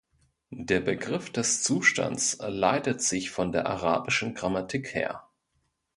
Der 0.49 0.79
Begriff 0.79 1.29
des 1.29 1.61
Zustands 1.61 2.39
leitet 2.41 3.03
sich 3.03 3.29
von 3.29 3.51
der 3.51 3.67
arabischen 3.67 4.33
Grammatik 4.33 4.95
her. 4.95 5.29